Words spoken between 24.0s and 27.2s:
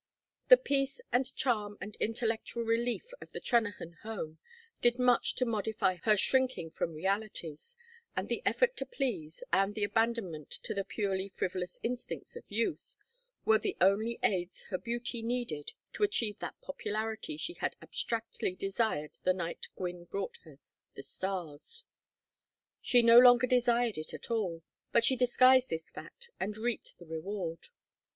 at all, but she disguised this fact, and reaped the